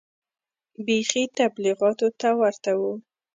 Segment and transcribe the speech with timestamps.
[0.85, 2.81] بيخي تبليغيانو ته ورته و.